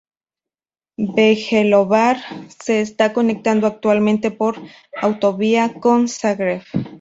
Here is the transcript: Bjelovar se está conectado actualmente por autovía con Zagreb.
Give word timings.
Bjelovar 0.97 2.17
se 2.59 2.81
está 2.81 3.13
conectado 3.13 3.67
actualmente 3.67 4.31
por 4.31 4.59
autovía 4.99 5.75
con 5.79 6.07
Zagreb. 6.07 6.63